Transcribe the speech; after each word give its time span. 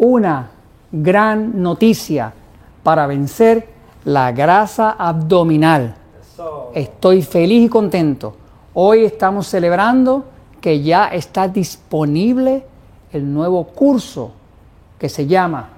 una 0.00 0.48
gran 0.90 1.62
noticia 1.62 2.32
para 2.82 3.06
vencer 3.06 3.68
la 4.04 4.32
grasa 4.32 4.92
abdominal. 4.92 5.94
Estoy 6.74 7.20
feliz 7.20 7.66
y 7.66 7.68
contento. 7.68 8.34
Hoy 8.72 9.04
estamos 9.04 9.46
celebrando 9.46 10.24
que 10.58 10.80
ya 10.82 11.08
está 11.08 11.48
disponible 11.48 12.64
el 13.12 13.32
nuevo 13.32 13.64
curso 13.64 14.32
que 14.98 15.10
se 15.10 15.26
llama 15.26 15.68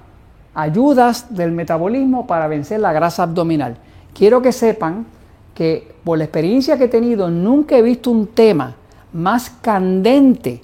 Ayudas 0.55 1.35
del 1.35 1.51
Metabolismo 1.51 2.25
para 2.27 2.47
vencer 2.47 2.79
la 2.79 2.93
grasa 2.93 3.25
abdominal. 3.25 3.77
Quiero 4.15 4.41
que 4.41 4.53
sepan 4.53 5.05
que 5.53 5.97
por 6.05 6.19
la 6.19 6.25
experiencia 6.25 6.79
que 6.79 6.85
he 6.85 6.89
tenido 6.89 7.29
nunca 7.29 7.77
he 7.77 7.83
visto 7.83 8.11
un 8.11 8.29
tema 8.29 8.77
más 9.13 9.51
candente, 9.51 10.63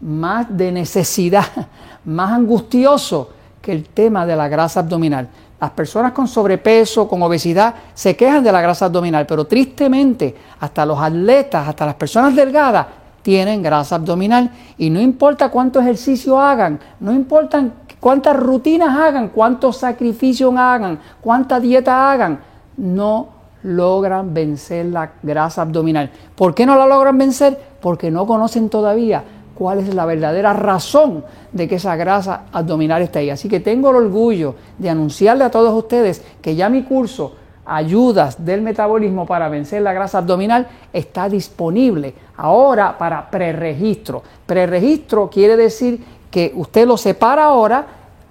más 0.00 0.46
de 0.56 0.72
necesidad, 0.72 1.46
más 2.04 2.32
angustioso 2.32 3.30
que 3.60 3.72
el 3.72 3.84
tema 3.88 4.26
de 4.26 4.36
la 4.36 4.48
grasa 4.48 4.80
abdominal. 4.80 5.28
Las 5.60 5.70
personas 5.70 6.12
con 6.12 6.28
sobrepeso, 6.28 7.08
con 7.08 7.22
obesidad, 7.22 7.74
se 7.94 8.14
quejan 8.14 8.44
de 8.44 8.52
la 8.52 8.60
grasa 8.60 8.86
abdominal, 8.86 9.26
pero 9.26 9.46
tristemente 9.46 10.34
hasta 10.60 10.84
los 10.84 10.98
atletas, 11.00 11.66
hasta 11.66 11.86
las 11.86 11.94
personas 11.94 12.36
delgadas, 12.36 12.86
tienen 13.22 13.60
grasa 13.60 13.96
abdominal 13.96 14.52
y 14.78 14.88
no 14.88 15.00
importa 15.00 15.48
cuánto 15.48 15.80
ejercicio 15.80 16.40
hagan, 16.40 16.78
no 17.00 17.12
importa 17.12 17.64
cuántas 17.98 18.36
rutinas 18.36 18.96
hagan, 18.96 19.30
cuántos 19.30 19.78
sacrificios 19.78 20.54
hagan, 20.56 21.00
cuánta 21.20 21.58
dieta 21.58 22.12
hagan, 22.12 22.38
no 22.76 23.30
logran 23.64 24.32
vencer 24.32 24.86
la 24.86 25.10
grasa 25.24 25.62
abdominal. 25.62 26.08
¿Por 26.36 26.54
qué 26.54 26.66
no 26.66 26.76
la 26.76 26.86
logran 26.86 27.18
vencer? 27.18 27.58
Porque 27.80 28.12
no 28.12 28.28
conocen 28.28 28.68
todavía 28.68 29.24
cuál 29.56 29.80
es 29.80 29.94
la 29.94 30.04
verdadera 30.04 30.52
razón 30.52 31.24
de 31.52 31.66
que 31.66 31.76
esa 31.76 31.96
grasa 31.96 32.44
abdominal 32.52 33.02
está 33.02 33.18
ahí. 33.18 33.30
Así 33.30 33.48
que 33.48 33.60
tengo 33.60 33.90
el 33.90 33.96
orgullo 33.96 34.54
de 34.78 34.90
anunciarle 34.90 35.44
a 35.44 35.50
todos 35.50 35.74
ustedes 35.74 36.22
que 36.40 36.54
ya 36.54 36.68
mi 36.68 36.82
curso 36.82 37.32
Ayudas 37.68 38.44
del 38.44 38.62
Metabolismo 38.62 39.26
para 39.26 39.48
vencer 39.48 39.82
la 39.82 39.92
grasa 39.92 40.18
abdominal 40.18 40.68
está 40.92 41.28
disponible 41.28 42.14
ahora 42.36 42.96
para 42.96 43.28
preregistro. 43.28 44.22
Preregistro 44.46 45.28
quiere 45.28 45.56
decir 45.56 46.00
que 46.30 46.52
usted 46.54 46.86
lo 46.86 46.96
separa 46.96 47.46
ahora 47.46 47.84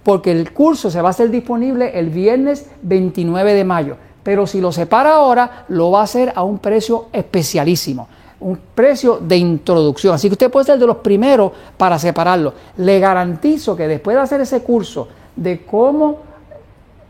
porque 0.03 0.31
el 0.31 0.53
curso 0.53 0.89
se 0.89 1.01
va 1.01 1.09
a 1.09 1.11
hacer 1.11 1.29
disponible 1.31 1.99
el 1.99 2.11
viernes 2.11 2.69
29 2.81 3.53
de 3.53 3.65
mayo. 3.65 3.97
Pero 4.23 4.47
si 4.47 4.61
lo 4.61 4.71
separa 4.71 5.15
ahora, 5.15 5.65
lo 5.67 5.91
va 5.91 5.99
a 5.99 6.03
hacer 6.03 6.31
a 6.33 6.43
un 6.43 6.59
precio 6.59 7.07
especialísimo 7.11 8.07
un 8.39 8.59
precio 8.73 9.19
de 9.21 9.37
introducción. 9.37 10.13
Así 10.13 10.27
que 10.27 10.33
usted 10.33 10.51
puede 10.51 10.65
ser 10.65 10.79
de 10.79 10.87
los 10.87 10.97
primeros 10.97 11.51
para 11.77 11.97
separarlo. 11.97 12.53
Le 12.77 12.99
garantizo 12.99 13.75
que 13.75 13.87
después 13.87 14.15
de 14.15 14.23
hacer 14.23 14.41
ese 14.41 14.61
curso 14.61 15.07
de 15.35 15.65
cómo 15.65 16.19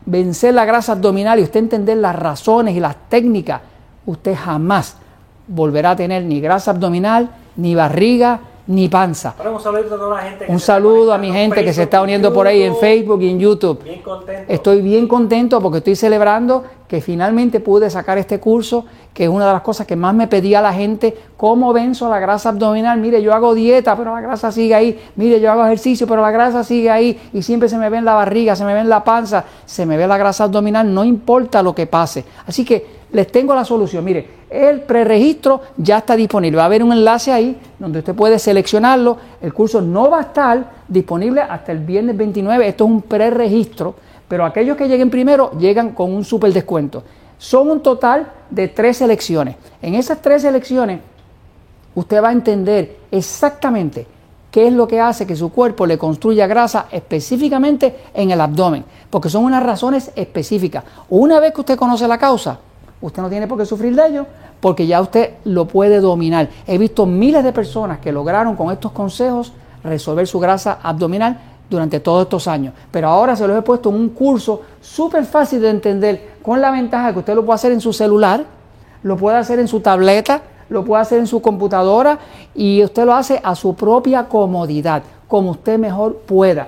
vencer 0.06 0.54
la 0.54 0.66
grasa 0.66 0.94
abdominal 0.94 1.40
y 1.40 1.44
usted 1.44 1.60
entender 1.60 1.98
las 1.98 2.16
razones 2.16 2.76
y 2.76 2.80
las 2.80 2.96
técnicas, 3.10 3.62
usted 4.06 4.36
jamás 4.36 4.98
volverá 5.48 5.92
a 5.92 5.96
tener 5.96 6.24
ni 6.24 6.40
grasa 6.40 6.72
abdominal, 6.72 7.30
ni 7.56 7.76
barriga, 7.76 8.40
ni 8.68 8.90
panza. 8.90 9.36
un 10.48 10.60
saludo 10.60 11.14
a 11.14 11.18
mi 11.18 11.32
gente 11.32 11.64
que 11.64 11.72
se 11.72 11.84
está 11.84 12.02
uniendo 12.02 12.34
por 12.34 12.48
ahí 12.48 12.64
en 12.64 12.76
Facebook 12.76 13.22
y 13.22 13.30
en 13.30 13.40
YouTube. 13.40 13.80
Estoy 14.48 14.82
bien 14.82 15.08
contento 15.08 15.62
porque 15.62 15.80
estoy 15.80 15.96
celebrando 15.96 16.64
que 16.88 17.02
finalmente 17.02 17.60
pude 17.60 17.90
sacar 17.90 18.18
este 18.18 18.40
curso, 18.40 18.86
que 19.16 19.24
es 19.24 19.30
una 19.30 19.48
de 19.48 19.54
las 19.54 19.62
cosas 19.62 19.88
que 19.88 19.96
más 19.96 20.14
me 20.14 20.28
pedía 20.28 20.62
la 20.62 20.74
gente, 20.74 21.18
cómo 21.38 21.72
venzo 21.72 22.10
la 22.10 22.20
grasa 22.20 22.50
abdominal. 22.50 23.00
Mire, 23.00 23.22
yo 23.22 23.34
hago 23.34 23.54
dieta, 23.56 23.96
pero 23.96 24.14
la 24.14 24.20
grasa 24.20 24.52
sigue 24.52 24.76
ahí. 24.76 25.00
Mire, 25.16 25.40
yo 25.40 25.50
hago 25.50 25.64
ejercicio, 25.66 26.06
pero 26.06 26.22
la 26.22 26.32
grasa 26.32 26.66
sigue 26.66 26.92
ahí. 26.92 27.18
Y 27.32 27.42
siempre 27.42 27.70
se 27.70 27.78
me 27.78 27.90
ve 27.90 28.00
en 28.00 28.04
la 28.04 28.14
barriga, 28.14 28.58
se 28.58 28.66
me 28.66 28.74
ve 28.74 28.82
en 28.82 28.90
la 28.90 29.06
panza, 29.06 29.46
se 29.66 29.86
me 29.86 29.96
ve 29.96 30.06
la 30.06 30.18
grasa 30.18 30.44
abdominal, 30.44 30.94
no 30.94 31.06
importa 31.06 31.64
lo 31.64 31.74
que 31.74 31.88
pase. 31.88 32.26
Así 32.46 32.66
que 32.66 32.86
les 33.14 33.32
tengo 33.32 33.56
la 33.56 33.64
solución. 33.64 34.04
Mire, 34.04 34.28
el 34.50 34.82
preregistro 34.82 35.62
ya 35.78 36.00
está 36.00 36.18
disponible. 36.18 36.58
Va 36.58 36.64
a 36.64 36.66
haber 36.66 36.84
un 36.84 36.92
enlace 36.92 37.32
ahí 37.32 37.58
donde 37.80 38.00
usted 38.00 38.16
puede 38.16 38.38
seleccionarlo. 38.38 39.18
El 39.42 39.54
curso 39.54 39.80
no 39.80 40.10
va 40.10 40.18
a 40.18 40.24
estar 40.24 40.72
disponible 40.90 41.40
hasta 41.40 41.72
el 41.72 41.80
viernes 41.80 42.18
29. 42.18 42.68
Esto 42.68 42.84
es 42.84 42.92
un 42.92 43.02
preregistro, 43.02 43.96
pero 44.28 44.44
aquellos 44.44 44.76
que 44.76 44.90
lleguen 44.90 45.10
primero 45.10 45.52
llegan 45.58 45.92
con 45.92 46.12
un 46.12 46.26
super 46.26 46.52
descuento. 46.52 47.02
Son 47.38 47.70
un 47.70 47.82
total 47.82 48.32
de 48.50 48.68
tres 48.68 48.98
selecciones. 48.98 49.56
En 49.82 49.96
esas 49.96 50.22
tres 50.22 50.42
selecciones 50.42 51.00
usted 51.96 52.22
va 52.22 52.30
a 52.30 52.34
entender 52.34 52.98
exactamente 53.12 54.08
qué 54.52 54.68
es 54.68 54.74
lo 54.74 54.88
que 54.88 55.02
hace 55.02 55.28
que 55.28 55.36
su 55.36 55.50
cuerpo 55.50 55.86
le 55.86 55.98
construya 55.98 56.48
grasa 56.48 56.88
específicamente 56.92 58.04
en 58.14 58.32
el 58.32 58.40
abdomen, 58.40 58.86
porque 59.10 59.30
son 59.30 59.44
unas 59.44 59.64
razones 59.64 60.12
específicas. 60.16 60.84
Una 61.10 61.40
vez 61.40 61.54
que 61.54 61.62
usted 61.62 61.78
conoce 61.78 62.08
la 62.08 62.18
causa, 62.18 62.60
usted 63.02 63.22
no 63.22 63.30
tiene 63.30 63.48
por 63.48 63.58
qué 63.58 63.66
sufrir 63.66 63.96
de 63.96 64.08
ello, 64.08 64.26
porque 64.62 64.88
ya 64.88 65.02
usted 65.02 65.34
lo 65.44 65.68
puede 65.68 66.00
dominar. 66.00 66.50
He 66.68 66.78
visto 66.78 67.06
miles 67.06 67.44
de 67.44 67.52
personas 67.52 68.00
que 68.00 68.12
lograron 68.12 68.56
con 68.56 68.72
estos 68.72 68.94
consejos 68.94 69.52
resolver 69.84 70.26
su 70.26 70.40
grasa 70.40 70.80
abdominal 70.82 71.38
durante 71.70 72.00
todos 72.00 72.24
estos 72.24 72.48
años. 72.48 72.74
Pero 72.92 73.08
ahora 73.08 73.36
se 73.36 73.48
los 73.48 73.58
he 73.58 73.62
puesto 73.62 73.90
en 73.90 73.96
un 73.96 74.10
curso 74.10 74.62
súper 74.82 75.26
fácil 75.26 75.62
de 75.62 75.70
entender, 75.70 76.36
con 76.42 76.62
la 76.62 76.72
ventaja 76.72 77.14
que 77.14 77.20
usted 77.20 77.36
lo 77.36 77.46
puede 77.46 77.56
hacer 77.56 77.72
en 77.72 77.82
su 77.82 77.94
celular, 77.94 78.46
lo 79.04 79.18
puede 79.18 79.38
hacer 79.38 79.60
en 79.60 79.68
su 79.68 79.80
tableta, 79.80 80.42
lo 80.70 80.84
puede 80.84 81.02
hacer 81.02 81.20
en 81.20 81.28
su 81.28 81.42
computadora 81.42 82.20
y 82.54 82.84
usted 82.84 83.06
lo 83.06 83.14
hace 83.14 83.40
a 83.44 83.56
su 83.56 83.76
propia 83.76 84.28
comodidad, 84.28 85.04
como 85.28 85.52
usted 85.52 85.78
mejor 85.78 86.18
pueda. 86.26 86.68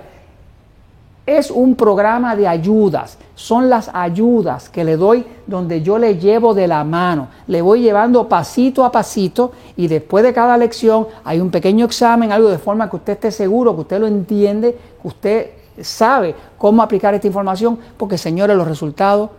Es 1.27 1.51
un 1.51 1.75
programa 1.75 2.37
de 2.37 2.47
ayudas, 2.47 3.17
son 3.35 3.69
las 3.69 3.91
ayudas 3.93 4.69
que 4.69 4.85
le 4.85 4.95
doy 4.95 5.25
donde 5.45 5.81
yo 5.81 5.97
le 5.97 6.17
llevo 6.17 6.53
de 6.53 6.69
la 6.69 6.85
mano, 6.85 7.27
le 7.47 7.61
voy 7.61 7.81
llevando 7.81 8.29
pasito 8.29 8.85
a 8.85 8.93
pasito 8.93 9.51
y 9.75 9.89
después 9.89 10.23
de 10.23 10.31
cada 10.31 10.57
lección 10.57 11.05
hay 11.25 11.41
un 11.41 11.51
pequeño 11.51 11.83
examen, 11.83 12.31
algo 12.31 12.47
de 12.47 12.57
forma 12.57 12.89
que 12.89 12.95
usted 12.95 13.13
esté 13.13 13.31
seguro, 13.31 13.75
que 13.75 13.81
usted 13.81 13.99
lo 13.99 14.07
entiende, 14.07 14.77
que 15.01 15.07
usted 15.07 15.49
sabe 15.81 16.33
cómo 16.57 16.81
aplicar 16.81 17.13
esta 17.13 17.27
información, 17.27 17.77
porque 17.97 18.17
señores, 18.17 18.55
los 18.55 18.65
resultados 18.65 19.29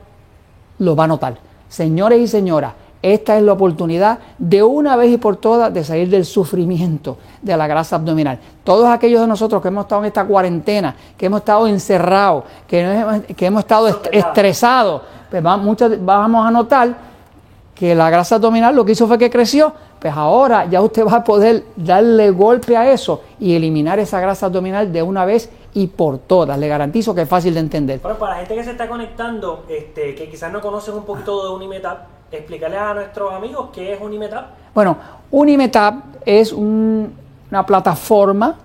los 0.78 0.98
va 0.98 1.04
a 1.04 1.08
notar. 1.08 1.38
Señores 1.70 2.20
y 2.20 2.28
señoras, 2.28 2.74
esta 3.02 3.36
es 3.36 3.42
la 3.42 3.52
oportunidad 3.52 4.18
de 4.38 4.62
una 4.62 4.96
vez 4.96 5.12
y 5.12 5.18
por 5.18 5.36
todas 5.36 5.72
de 5.72 5.84
salir 5.84 6.08
del 6.10 6.24
sufrimiento 6.24 7.18
de 7.42 7.56
la 7.56 7.66
grasa 7.66 7.96
abdominal. 7.96 8.38
Todos 8.64 8.86
aquellos 8.86 9.20
de 9.20 9.26
nosotros 9.26 9.62
que 9.62 9.68
hemos 9.68 9.84
estado 9.84 10.02
en 10.02 10.06
esta 10.06 10.24
cuarentena, 10.24 10.94
que 11.16 11.26
hemos 11.26 11.40
estado 11.40 11.66
encerrados, 11.68 12.44
que, 12.66 13.22
que 13.36 13.46
hemos 13.46 13.60
estado 13.60 13.88
estresados, 14.10 15.02
pues 15.30 15.42
vamos 15.42 16.46
a 16.46 16.50
notar 16.50 17.08
que 17.74 17.94
la 17.94 18.10
grasa 18.10 18.34
abdominal 18.34 18.74
lo 18.74 18.84
que 18.84 18.92
hizo 18.92 19.06
fue 19.06 19.18
que 19.18 19.30
creció, 19.30 19.72
pues 20.00 20.12
ahora 20.12 20.66
ya 20.66 20.80
usted 20.80 21.06
va 21.06 21.18
a 21.18 21.24
poder 21.24 21.64
darle 21.76 22.30
golpe 22.30 22.76
a 22.76 22.90
eso 22.90 23.22
y 23.38 23.54
eliminar 23.54 24.00
esa 24.00 24.20
grasa 24.20 24.46
abdominal 24.46 24.92
de 24.92 25.00
una 25.00 25.24
vez 25.24 25.48
y 25.74 25.86
por 25.86 26.18
todas. 26.18 26.58
Le 26.58 26.66
garantizo 26.66 27.14
que 27.14 27.22
es 27.22 27.28
fácil 27.28 27.54
de 27.54 27.60
entender. 27.60 28.00
Pero 28.02 28.18
para 28.18 28.32
la 28.32 28.38
gente 28.38 28.56
que 28.56 28.64
se 28.64 28.72
está 28.72 28.88
conectando, 28.88 29.64
este, 29.68 30.16
que 30.16 30.28
quizás 30.28 30.52
no 30.52 30.60
conocen 30.60 30.94
un 30.94 31.04
poquito 31.04 31.44
de 31.44 31.54
Unimetap, 31.54 32.17
explicarle 32.30 32.76
a 32.76 32.94
nuestros 32.94 33.32
amigos 33.32 33.70
qué 33.72 33.94
es 33.94 34.00
Unimetap. 34.00 34.46
Bueno, 34.74 34.96
Unimetap 35.30 36.16
es 36.24 36.52
una 36.52 37.64
plataforma 37.66 38.56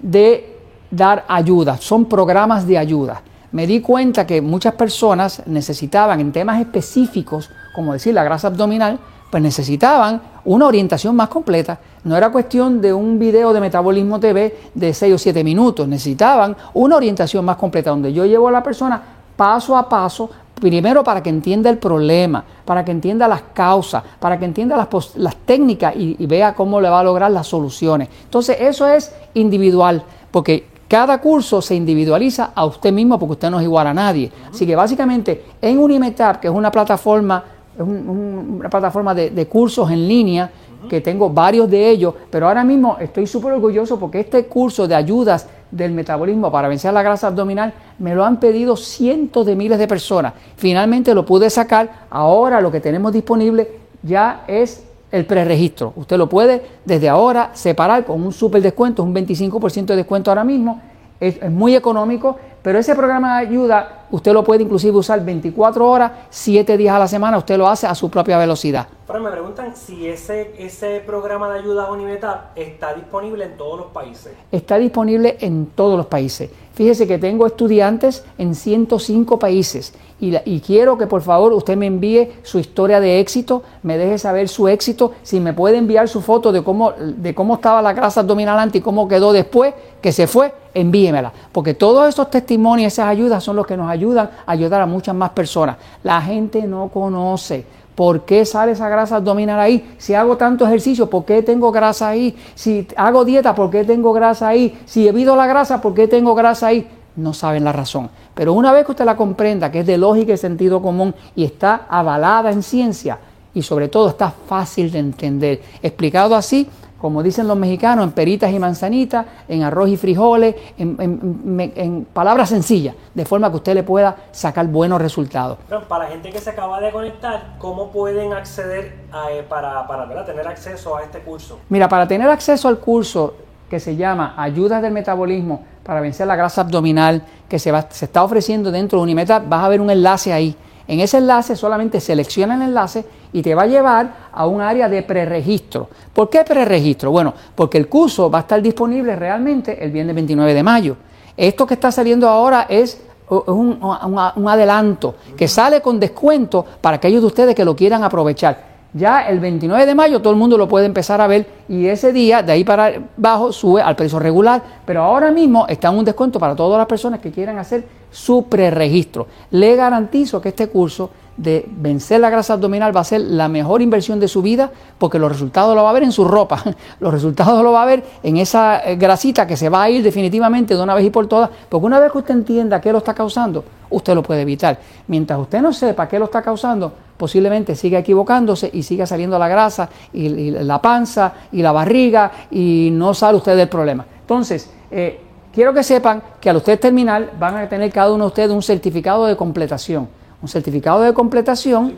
de 0.00 0.56
dar 0.90 1.24
ayuda, 1.28 1.76
son 1.76 2.06
programas 2.06 2.66
de 2.66 2.78
ayuda. 2.78 3.22
Me 3.50 3.66
di 3.66 3.80
cuenta 3.80 4.26
que 4.26 4.42
muchas 4.42 4.74
personas 4.74 5.42
necesitaban 5.46 6.20
en 6.20 6.32
temas 6.32 6.60
específicos, 6.60 7.50
como 7.74 7.94
decir 7.94 8.12
la 8.12 8.24
grasa 8.24 8.48
abdominal, 8.48 8.98
pues 9.30 9.42
necesitaban 9.42 10.20
una 10.44 10.66
orientación 10.66 11.16
más 11.16 11.28
completa. 11.28 11.78
No 12.04 12.16
era 12.16 12.30
cuestión 12.30 12.80
de 12.80 12.92
un 12.92 13.18
video 13.18 13.52
de 13.52 13.60
Metabolismo 13.60 14.20
TV 14.20 14.56
de 14.74 14.94
6 14.94 15.14
o 15.14 15.18
7 15.18 15.44
minutos, 15.44 15.88
necesitaban 15.88 16.56
una 16.74 16.96
orientación 16.96 17.44
más 17.44 17.56
completa, 17.56 17.90
donde 17.90 18.12
yo 18.12 18.24
llevo 18.24 18.48
a 18.48 18.52
la 18.52 18.62
persona 18.62 19.02
paso 19.36 19.76
a 19.76 19.88
paso 19.88 20.28
Primero 20.60 21.04
para 21.04 21.22
que 21.22 21.30
entienda 21.30 21.70
el 21.70 21.78
problema, 21.78 22.44
para 22.64 22.84
que 22.84 22.90
entienda 22.90 23.28
las 23.28 23.42
causas, 23.52 24.02
para 24.18 24.38
que 24.38 24.44
entienda 24.44 24.76
las, 24.76 25.36
técnicas 25.36 25.94
y, 25.96 26.26
vea 26.26 26.54
cómo 26.54 26.80
le 26.80 26.88
va 26.88 27.00
a 27.00 27.04
lograr 27.04 27.30
las 27.30 27.46
soluciones. 27.46 28.08
Entonces 28.24 28.56
eso 28.60 28.86
es 28.88 29.14
individual, 29.34 30.02
porque 30.30 30.66
cada 30.88 31.20
curso 31.20 31.62
se 31.62 31.74
individualiza 31.74 32.52
a 32.54 32.64
usted 32.64 32.92
mismo 32.92 33.18
porque 33.18 33.32
usted 33.32 33.50
no 33.50 33.60
es 33.60 33.64
igual 33.64 33.86
a 33.86 33.94
nadie. 33.94 34.32
Así 34.50 34.66
que 34.66 34.74
básicamente 34.74 35.44
en 35.60 35.78
Unimetap, 35.78 36.40
que 36.40 36.48
es 36.48 36.54
una 36.54 36.70
plataforma, 36.70 37.44
una 37.78 38.68
plataforma 38.68 39.14
de 39.14 39.46
cursos 39.46 39.90
en 39.90 40.08
línea, 40.08 40.50
que 40.88 41.00
tengo 41.00 41.30
varios 41.30 41.68
de 41.70 41.90
ellos, 41.90 42.14
pero 42.30 42.46
ahora 42.46 42.62
mismo 42.62 42.96
estoy 43.00 43.26
súper 43.26 43.52
orgulloso 43.54 43.98
porque 43.98 44.20
este 44.20 44.46
curso 44.46 44.86
de 44.86 44.94
ayudas 44.94 45.46
del 45.70 45.92
metabolismo 45.92 46.50
para 46.50 46.68
vencer 46.68 46.92
la 46.92 47.02
grasa 47.02 47.28
abdominal 47.28 47.74
me 47.98 48.14
lo 48.14 48.24
han 48.24 48.40
pedido 48.40 48.76
cientos 48.76 49.46
de 49.46 49.56
miles 49.56 49.78
de 49.78 49.88
personas. 49.88 50.34
Finalmente 50.56 51.14
lo 51.14 51.24
pude 51.24 51.50
sacar, 51.50 52.06
ahora 52.10 52.60
lo 52.60 52.70
que 52.70 52.80
tenemos 52.80 53.12
disponible 53.12 53.68
ya 54.02 54.44
es 54.46 54.84
el 55.10 55.24
preregistro. 55.26 55.92
Usted 55.96 56.16
lo 56.16 56.28
puede 56.28 56.62
desde 56.84 57.08
ahora 57.08 57.50
separar 57.54 58.04
con 58.04 58.22
un 58.22 58.32
súper 58.32 58.62
descuento, 58.62 59.02
un 59.02 59.14
25% 59.14 59.86
de 59.86 59.96
descuento 59.96 60.30
ahora 60.30 60.44
mismo 60.44 60.80
es, 61.20 61.50
muy 61.50 61.74
económico, 61.74 62.36
pero 62.62 62.78
ese 62.78 62.94
programa 62.94 63.40
de 63.40 63.48
ayuda 63.48 64.06
usted 64.10 64.32
lo 64.32 64.44
puede 64.44 64.62
inclusive 64.62 64.96
usar 64.96 65.24
24 65.24 65.88
horas, 65.88 66.12
7 66.30 66.76
días 66.76 66.94
a 66.94 66.98
la 66.98 67.08
semana, 67.08 67.38
usted 67.38 67.58
lo 67.58 67.68
hace 67.68 67.86
a 67.86 67.94
su 67.94 68.10
propia 68.10 68.38
velocidad. 68.38 68.86
Pero 69.08 69.20
me 69.20 69.30
preguntan 69.30 69.74
si 69.74 70.06
ese, 70.06 70.52
ese 70.58 71.00
programa 71.00 71.50
de 71.50 71.60
ayuda 71.60 71.90
Unimetap 71.90 72.50
está 72.54 72.92
disponible 72.92 73.46
en 73.46 73.56
todos 73.56 73.78
los 73.78 73.86
países. 73.86 74.34
Está 74.52 74.76
disponible 74.76 75.38
en 75.40 75.64
todos 75.74 75.96
los 75.96 76.04
países. 76.04 76.50
Fíjese 76.74 77.06
que 77.08 77.16
tengo 77.16 77.46
estudiantes 77.46 78.22
en 78.36 78.54
105 78.54 79.38
países 79.38 79.94
y, 80.20 80.36
y, 80.44 80.60
quiero 80.60 80.98
que 80.98 81.06
por 81.06 81.22
favor 81.22 81.52
usted 81.54 81.76
me 81.76 81.86
envíe 81.86 82.32
su 82.42 82.58
historia 82.58 83.00
de 83.00 83.18
éxito, 83.18 83.62
me 83.82 83.96
deje 83.96 84.18
saber 84.18 84.48
su 84.48 84.68
éxito, 84.68 85.12
si 85.22 85.40
me 85.40 85.54
puede 85.54 85.78
enviar 85.78 86.08
su 86.08 86.20
foto 86.20 86.52
de 86.52 86.62
cómo, 86.62 86.92
de 86.92 87.34
cómo 87.34 87.54
estaba 87.54 87.80
la 87.80 87.94
grasa 87.94 88.20
abdominal 88.20 88.58
antes 88.58 88.80
y 88.80 88.82
cómo 88.82 89.08
quedó 89.08 89.32
después 89.32 89.74
que 90.00 90.12
se 90.12 90.26
fue, 90.26 90.52
envíemela, 90.74 91.32
porque 91.50 91.74
todos 91.74 92.08
esos 92.08 92.30
testimonios, 92.30 92.92
esas 92.92 93.06
ayudas 93.06 93.42
son 93.42 93.56
los 93.56 93.66
que 93.66 93.76
nos 93.76 93.90
ayudan 93.90 94.30
a 94.46 94.52
ayudar 94.52 94.80
a 94.80 94.86
muchas 94.86 95.14
más 95.14 95.30
personas. 95.30 95.76
La 96.04 96.20
gente 96.20 96.62
no 96.62 96.88
conoce. 96.88 97.77
¿Por 97.98 98.24
qué 98.24 98.44
sale 98.44 98.70
esa 98.70 98.88
grasa 98.88 99.16
abdominal 99.16 99.58
ahí? 99.58 99.96
Si 99.98 100.14
hago 100.14 100.36
tanto 100.36 100.64
ejercicio, 100.64 101.10
¿por 101.10 101.24
qué 101.24 101.42
tengo 101.42 101.72
grasa 101.72 102.10
ahí? 102.10 102.36
Si 102.54 102.86
hago 102.96 103.24
dieta, 103.24 103.56
¿por 103.56 103.70
qué 103.70 103.82
tengo 103.82 104.12
grasa 104.12 104.46
ahí? 104.46 104.78
Si 104.86 105.08
evito 105.08 105.34
la 105.34 105.48
grasa, 105.48 105.80
¿por 105.80 105.94
qué 105.94 106.06
tengo 106.06 106.32
grasa 106.36 106.68
ahí? 106.68 106.86
No 107.16 107.34
saben 107.34 107.64
la 107.64 107.72
razón. 107.72 108.08
Pero 108.34 108.52
una 108.52 108.72
vez 108.72 108.84
que 108.84 108.92
usted 108.92 109.04
la 109.04 109.16
comprenda, 109.16 109.72
que 109.72 109.80
es 109.80 109.86
de 109.86 109.98
lógica 109.98 110.32
y 110.32 110.36
sentido 110.36 110.80
común 110.80 111.12
y 111.34 111.42
está 111.42 111.86
avalada 111.88 112.52
en 112.52 112.62
ciencia 112.62 113.18
y 113.52 113.62
sobre 113.62 113.88
todo 113.88 114.10
está 114.10 114.30
fácil 114.30 114.92
de 114.92 115.00
entender, 115.00 115.62
explicado 115.82 116.36
así, 116.36 116.68
como 117.00 117.22
dicen 117.22 117.46
los 117.46 117.56
mexicanos, 117.56 118.04
en 118.04 118.12
peritas 118.12 118.52
y 118.52 118.58
manzanitas, 118.58 119.26
en 119.48 119.62
arroz 119.62 119.88
y 119.88 119.96
frijoles, 119.96 120.54
en, 120.76 122.06
palabras 122.12 122.48
sencillas, 122.48 122.94
de 123.14 123.24
forma 123.24 123.50
que 123.50 123.56
usted 123.56 123.74
le 123.74 123.82
pueda 123.82 124.16
sacar 124.32 124.66
buenos 124.66 125.00
resultados. 125.00 125.58
para 125.88 126.04
la 126.04 126.10
gente 126.10 126.30
que 126.30 126.40
se 126.40 126.50
acaba 126.50 126.80
de 126.80 126.90
conectar, 126.90 127.54
¿cómo 127.58 127.90
pueden 127.90 128.32
acceder 128.32 128.96
eh, 129.30 129.44
para, 129.48 129.86
para 129.86 130.24
tener 130.24 130.46
acceso 130.46 130.96
a 130.96 131.02
este 131.02 131.20
curso? 131.20 131.60
Mira, 131.68 131.88
para 131.88 132.08
tener 132.08 132.28
acceso 132.28 132.68
al 132.68 132.78
curso 132.78 133.34
que 133.70 133.78
se 133.78 133.96
llama 133.96 134.34
Ayudas 134.36 134.82
del 134.82 134.92
Metabolismo 134.92 135.64
para 135.84 136.00
vencer 136.00 136.26
la 136.26 136.36
grasa 136.36 136.62
abdominal, 136.62 137.22
que 137.48 137.58
se, 137.58 137.72
se 137.90 138.04
está 138.04 138.22
ofreciendo 138.24 138.70
dentro 138.70 138.98
de 138.98 139.04
Unimeta, 139.04 139.38
vas 139.38 139.64
a 139.64 139.68
ver 139.68 139.80
un 139.80 139.90
enlace 139.90 140.32
ahí. 140.32 140.56
En 140.88 141.00
ese 141.00 141.18
enlace 141.18 141.54
solamente 141.54 142.00
selecciona 142.00 142.54
el 142.54 142.62
enlace 142.62 143.04
y 143.34 143.42
te 143.42 143.54
va 143.54 143.62
a 143.62 143.66
llevar 143.66 144.28
a 144.32 144.46
un 144.46 144.62
área 144.62 144.88
de 144.88 145.02
preregistro. 145.02 145.88
¿Por 146.14 146.30
qué 146.30 146.42
preregistro? 146.44 147.10
Bueno, 147.10 147.34
porque 147.54 147.76
el 147.76 147.88
curso 147.88 148.30
va 148.30 148.38
a 148.38 148.40
estar 148.40 148.62
disponible 148.62 149.14
realmente 149.14 149.84
el 149.84 149.90
viernes 149.90 150.14
29 150.14 150.54
de 150.54 150.62
mayo. 150.62 150.96
Esto 151.36 151.66
que 151.66 151.74
está 151.74 151.92
saliendo 151.92 152.26
ahora 152.26 152.66
es 152.70 153.02
un, 153.28 153.78
un 153.80 154.48
adelanto 154.48 155.16
que 155.36 155.46
sale 155.46 155.82
con 155.82 156.00
descuento 156.00 156.64
para 156.80 156.96
aquellos 156.96 157.20
de 157.20 157.26
ustedes 157.26 157.54
que 157.54 157.66
lo 157.66 157.76
quieran 157.76 158.02
aprovechar. 158.02 158.67
Ya 158.94 159.28
el 159.28 159.38
29 159.38 159.84
de 159.84 159.94
mayo 159.94 160.20
todo 160.20 160.32
el 160.32 160.38
mundo 160.38 160.56
lo 160.56 160.66
puede 160.66 160.86
empezar 160.86 161.20
a 161.20 161.26
ver 161.26 161.46
y 161.68 161.86
ese 161.86 162.12
día 162.12 162.42
de 162.42 162.52
ahí 162.52 162.64
para 162.64 162.92
abajo 163.18 163.52
sube 163.52 163.82
al 163.82 163.94
precio 163.94 164.18
regular, 164.18 164.62
pero 164.86 165.02
ahora 165.02 165.30
mismo 165.30 165.66
está 165.68 165.88
en 165.88 165.98
un 165.98 166.04
descuento 166.06 166.38
para 166.38 166.56
todas 166.56 166.78
las 166.78 166.86
personas 166.86 167.20
que 167.20 167.30
quieran 167.30 167.58
hacer 167.58 167.84
su 168.10 168.44
preregistro. 168.44 169.26
Le 169.50 169.76
garantizo 169.76 170.40
que 170.40 170.48
este 170.48 170.68
curso 170.68 171.10
de 171.38 171.64
vencer 171.70 172.20
la 172.20 172.30
grasa 172.30 172.54
abdominal 172.54 172.94
va 172.94 173.00
a 173.00 173.04
ser 173.04 173.20
la 173.20 173.48
mejor 173.48 173.80
inversión 173.80 174.18
de 174.18 174.26
su 174.26 174.42
vida 174.42 174.70
porque 174.98 175.18
los 175.18 175.30
resultados 175.30 175.74
lo 175.74 175.84
va 175.84 175.90
a 175.90 175.92
ver 175.92 176.02
en 176.02 176.12
su 176.12 176.24
ropa, 176.24 176.62
los 177.00 177.12
resultados 177.12 177.62
lo 177.62 177.72
va 177.72 177.82
a 177.84 177.86
ver 177.86 178.04
en 178.22 178.36
esa 178.36 178.80
eh, 178.84 178.96
grasita 178.96 179.46
que 179.46 179.56
se 179.56 179.68
va 179.68 179.84
a 179.84 179.90
ir 179.90 180.02
definitivamente 180.02 180.74
de 180.74 180.82
una 180.82 180.94
vez 180.94 181.06
y 181.06 181.10
por 181.10 181.28
todas, 181.28 181.48
porque 181.68 181.86
una 181.86 182.00
vez 182.00 182.12
que 182.12 182.18
usted 182.18 182.34
entienda 182.34 182.80
qué 182.80 182.92
lo 182.92 182.98
está 182.98 183.14
causando, 183.14 183.64
usted 183.88 184.14
lo 184.14 184.22
puede 184.22 184.42
evitar. 184.42 184.78
Mientras 185.06 185.38
usted 185.38 185.62
no 185.62 185.72
sepa 185.72 186.08
qué 186.08 186.18
lo 186.18 186.24
está 186.24 186.42
causando, 186.42 186.92
posiblemente 187.16 187.76
siga 187.76 188.00
equivocándose 188.00 188.68
y 188.72 188.82
siga 188.82 189.06
saliendo 189.06 189.38
la 189.38 189.48
grasa 189.48 189.88
y, 190.12 190.50
la 190.50 190.82
panza 190.82 191.32
y 191.52 191.62
la 191.62 191.70
barriga 191.70 192.32
y 192.50 192.90
no 192.92 193.14
sale 193.14 193.38
usted 193.38 193.56
del 193.56 193.68
problema. 193.68 194.04
Entonces, 194.20 194.70
eh, 194.90 195.20
quiero 195.54 195.72
que 195.72 195.84
sepan 195.84 196.20
que 196.40 196.50
al 196.50 196.56
usted 196.56 196.80
terminar 196.80 197.30
van 197.38 197.56
a 197.56 197.68
tener 197.68 197.92
cada 197.92 198.12
uno 198.12 198.24
de 198.24 198.28
ustedes 198.28 198.50
un 198.50 198.62
certificado 198.62 199.26
de 199.26 199.36
completación 199.36 200.17
un 200.40 200.48
certificado 200.48 201.02
de 201.02 201.12
completación 201.12 201.96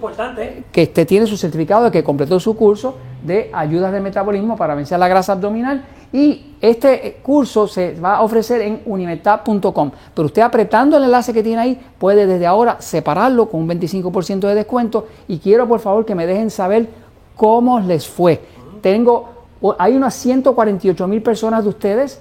que 0.72 0.82
usted 0.84 1.06
tiene 1.06 1.26
su 1.26 1.36
certificado 1.36 1.84
de 1.84 1.90
que 1.90 2.02
completó 2.02 2.40
su 2.40 2.56
curso 2.56 2.96
de 3.22 3.50
ayudas 3.52 3.92
de 3.92 4.00
metabolismo 4.00 4.56
para 4.56 4.74
vencer 4.74 4.98
la 4.98 5.08
grasa 5.08 5.32
abdominal 5.32 5.84
y 6.10 6.54
este 6.60 7.18
curso 7.22 7.68
se 7.68 8.00
va 8.00 8.16
a 8.16 8.22
ofrecer 8.22 8.62
en 8.62 8.80
unimetap.com 8.86 9.90
pero 10.14 10.26
usted 10.26 10.40
apretando 10.40 10.96
el 10.96 11.04
enlace 11.04 11.34
que 11.34 11.42
tiene 11.42 11.60
ahí 11.60 11.80
puede 11.98 12.26
desde 12.26 12.46
ahora 12.46 12.76
separarlo 12.80 13.48
con 13.50 13.60
un 13.60 13.68
25% 13.68 14.40
de 14.40 14.54
descuento 14.54 15.06
y 15.28 15.38
quiero 15.38 15.68
por 15.68 15.80
favor 15.80 16.06
que 16.06 16.14
me 16.14 16.26
dejen 16.26 16.50
saber 16.50 16.88
cómo 17.36 17.78
les 17.80 18.08
fue. 18.08 18.40
Tengo 18.80 19.28
hay 19.78 19.94
unas 19.94 20.14
148 20.14 21.06
mil 21.06 21.22
personas 21.22 21.64
de 21.64 21.68
ustedes 21.68 22.20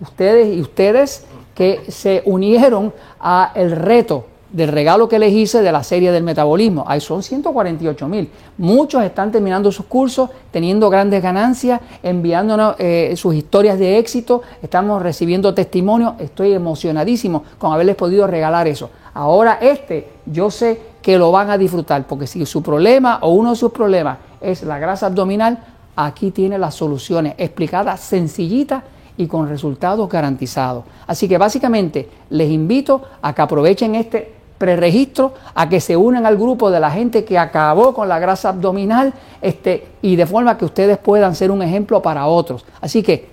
ustedes 0.00 0.54
y 0.54 0.60
ustedes 0.60 1.26
que 1.54 1.90
se 1.90 2.22
unieron 2.26 2.92
a 3.18 3.52
el 3.54 3.70
reto 3.72 4.26
del 4.54 4.68
regalo 4.68 5.08
que 5.08 5.18
les 5.18 5.32
hice 5.32 5.62
de 5.62 5.72
la 5.72 5.82
serie 5.82 6.12
del 6.12 6.22
metabolismo. 6.22 6.84
Ahí 6.86 7.00
son 7.00 7.24
148 7.24 8.06
mil. 8.06 8.30
Muchos 8.56 9.02
están 9.02 9.32
terminando 9.32 9.72
sus 9.72 9.86
cursos, 9.86 10.30
teniendo 10.52 10.88
grandes 10.88 11.20
ganancias, 11.20 11.80
enviándonos 12.04 12.76
eh, 12.78 13.14
sus 13.16 13.34
historias 13.34 13.80
de 13.80 13.98
éxito. 13.98 14.42
Estamos 14.62 15.02
recibiendo 15.02 15.52
testimonios. 15.52 16.14
Estoy 16.20 16.52
emocionadísimo 16.52 17.42
con 17.58 17.72
haberles 17.72 17.96
podido 17.96 18.28
regalar 18.28 18.68
eso. 18.68 18.90
Ahora 19.12 19.58
este, 19.60 20.08
yo 20.24 20.52
sé 20.52 20.80
que 21.02 21.18
lo 21.18 21.32
van 21.32 21.50
a 21.50 21.58
disfrutar, 21.58 22.06
porque 22.06 22.28
si 22.28 22.46
su 22.46 22.62
problema 22.62 23.18
o 23.22 23.34
uno 23.34 23.50
de 23.50 23.56
sus 23.56 23.72
problemas 23.72 24.18
es 24.40 24.62
la 24.62 24.78
grasa 24.78 25.06
abdominal, 25.06 25.58
aquí 25.96 26.30
tiene 26.30 26.58
las 26.58 26.76
soluciones 26.76 27.34
explicadas 27.38 28.00
sencillitas 28.00 28.84
y 29.16 29.26
con 29.26 29.48
resultados 29.48 30.08
garantizados. 30.08 30.84
Así 31.08 31.28
que 31.28 31.38
básicamente 31.38 32.08
les 32.30 32.50
invito 32.50 33.02
a 33.20 33.34
que 33.34 33.42
aprovechen 33.42 33.96
este 33.96 34.43
preregistro 34.64 35.34
a 35.54 35.68
que 35.68 35.78
se 35.78 35.94
unan 35.94 36.24
al 36.24 36.38
grupo 36.38 36.70
de 36.70 36.80
la 36.80 36.90
gente 36.90 37.22
que 37.22 37.38
acabó 37.38 37.92
con 37.92 38.08
la 38.08 38.18
grasa 38.18 38.48
abdominal 38.48 39.12
este, 39.42 39.88
y 40.00 40.16
de 40.16 40.24
forma 40.24 40.56
que 40.56 40.64
ustedes 40.64 40.96
puedan 40.96 41.34
ser 41.34 41.50
un 41.50 41.60
ejemplo 41.60 42.00
para 42.00 42.26
otros. 42.26 42.64
Así 42.80 43.02
que 43.02 43.28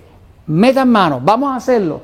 metan 0.46 0.90
manos, 0.90 1.24
vamos 1.24 1.50
a 1.50 1.56
hacerlo. 1.56 2.02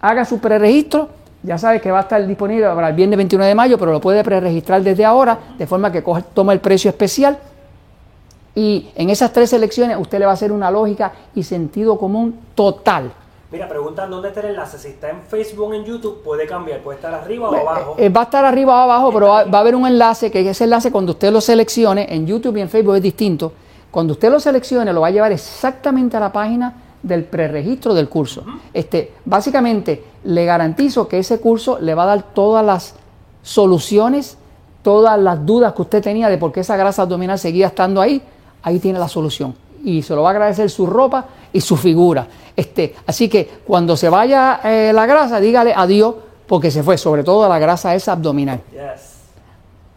Haga 0.00 0.24
su 0.24 0.38
preregistro, 0.38 1.08
ya 1.42 1.58
sabe 1.58 1.80
que 1.80 1.90
va 1.90 1.98
a 1.98 2.02
estar 2.02 2.24
disponible 2.24 2.66
para 2.66 2.90
el 2.90 2.94
viernes 2.94 3.16
29 3.16 3.48
de 3.48 3.54
mayo, 3.56 3.76
pero 3.76 3.90
lo 3.90 4.00
puede 4.00 4.22
preregistrar 4.22 4.82
desde 4.82 5.04
ahora, 5.04 5.36
de 5.58 5.66
forma 5.66 5.90
que 5.90 6.04
toma 6.32 6.52
el 6.52 6.60
precio 6.60 6.90
especial. 6.90 7.36
Y 8.54 8.88
en 8.94 9.10
esas 9.10 9.32
tres 9.32 9.50
selecciones 9.50 9.96
usted 9.98 10.20
le 10.20 10.26
va 10.26 10.30
a 10.30 10.34
hacer 10.34 10.52
una 10.52 10.70
lógica 10.70 11.10
y 11.34 11.42
sentido 11.42 11.98
común 11.98 12.38
total. 12.54 13.10
Mira, 13.52 13.68
preguntan 13.68 14.10
dónde 14.10 14.28
está 14.28 14.40
el 14.40 14.46
enlace. 14.46 14.78
Si 14.78 14.88
está 14.88 15.10
en 15.10 15.20
Facebook 15.20 15.68
o 15.68 15.74
en 15.74 15.84
YouTube, 15.84 16.22
puede 16.22 16.46
cambiar. 16.46 16.80
Puede 16.80 16.96
estar 16.96 17.12
arriba 17.12 17.50
o 17.50 17.54
abajo. 17.54 17.96
Eh, 17.98 18.08
va 18.08 18.22
a 18.22 18.24
estar 18.24 18.42
arriba 18.46 18.72
o 18.72 18.78
abajo, 18.78 19.12
pero 19.12 19.28
va, 19.28 19.40
a 19.40 19.58
haber 19.58 19.74
un 19.74 19.86
enlace 19.86 20.30
que 20.30 20.48
ese 20.48 20.64
enlace 20.64 20.90
cuando 20.90 21.12
usted 21.12 21.30
lo 21.30 21.42
seleccione, 21.42 22.06
en 22.08 22.26
YouTube 22.26 22.56
y 22.56 22.62
en 22.62 22.70
Facebook 22.70 22.96
es 22.96 23.02
distinto. 23.02 23.52
Cuando 23.90 24.14
usted 24.14 24.30
lo 24.30 24.40
seleccione, 24.40 24.90
lo 24.94 25.02
va 25.02 25.08
a 25.08 25.10
llevar 25.10 25.32
exactamente 25.32 26.16
a 26.16 26.20
la 26.20 26.32
página 26.32 26.82
del 27.02 27.24
preregistro 27.24 27.92
del 27.92 28.08
curso. 28.08 28.42
este, 28.72 29.12
básicamente, 29.26 30.02
le 30.24 30.46
garantizo 30.46 31.06
que 31.06 31.18
ese 31.18 31.38
curso 31.38 31.78
le 31.78 31.94
va 31.94 32.04
a 32.04 32.06
dar 32.06 32.22
todas 32.32 32.64
las 32.64 32.94
soluciones, 33.42 34.38
todas 34.82 35.20
las 35.20 35.44
dudas 35.44 35.74
que 35.74 35.82
usted 35.82 36.02
tenía 36.02 36.30
de 36.30 36.38
por 36.38 36.52
qué 36.52 36.60
esa 36.60 36.78
grasa 36.78 37.02
abdominal 37.02 37.38
seguía 37.38 37.66
estando 37.66 38.00
ahí. 38.00 38.22
Ahí 38.62 38.78
tiene 38.78 38.98
la 38.98 39.08
solución. 39.08 39.54
Y 39.84 40.02
se 40.02 40.14
lo 40.14 40.22
va 40.22 40.30
a 40.30 40.32
agradecer 40.32 40.70
su 40.70 40.86
ropa 40.86 41.26
y 41.52 41.60
su 41.60 41.76
figura. 41.76 42.26
Este, 42.54 42.94
así 43.06 43.28
que 43.28 43.48
cuando 43.66 43.96
se 43.96 44.08
vaya 44.08 44.60
eh, 44.64 44.92
la 44.94 45.06
grasa, 45.06 45.40
dígale 45.40 45.72
adiós 45.74 46.14
porque 46.46 46.70
se 46.70 46.82
fue, 46.82 46.98
sobre 46.98 47.24
todo 47.24 47.48
la 47.48 47.58
grasa 47.58 47.94
esa 47.94 48.12
abdominal. 48.12 48.60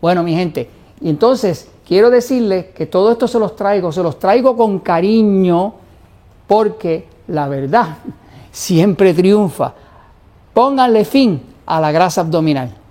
Bueno, 0.02 0.24
mi 0.24 0.34
gente, 0.36 0.70
y 1.02 1.10
entonces 1.10 1.70
quiero 1.86 2.10
decirles 2.10 2.68
que 2.68 2.86
todo 2.86 3.12
esto 3.12 3.28
se 3.28 3.40
los 3.40 3.56
traigo, 3.56 3.92
se 3.92 4.02
los 4.02 4.18
traigo 4.20 4.56
con 4.56 4.80
cariño 4.80 5.74
porque 6.48 7.08
la 7.28 7.48
verdad 7.48 7.98
siempre 8.52 9.14
triunfa. 9.14 9.74
Pónganle 10.54 11.04
fin 11.04 11.42
a 11.66 11.82
la 11.82 11.92
grasa 11.92 12.22
abdominal. 12.22 12.85